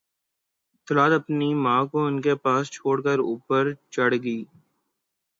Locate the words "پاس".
2.43-2.71